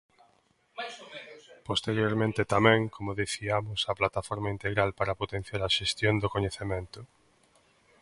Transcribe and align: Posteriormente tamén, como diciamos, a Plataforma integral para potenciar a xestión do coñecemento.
Posteriormente 1.69 2.41
tamén, 2.53 2.79
como 2.95 3.17
diciamos, 3.23 3.79
a 3.91 3.97
Plataforma 3.99 4.53
integral 4.55 4.89
para 4.99 5.17
potenciar 5.21 5.61
a 5.63 5.73
xestión 5.77 6.13
do 6.21 6.31
coñecemento. 6.35 6.99